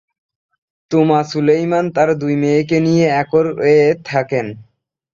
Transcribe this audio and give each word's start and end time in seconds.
তুমা-সুলেইমান 0.91 1.85
তার 1.95 2.09
দুই 2.21 2.33
মেয়েকে 2.41 2.77
নিয়ে 2.85 3.05
একর-এ 3.21 3.77
থাকেন। 4.05 4.45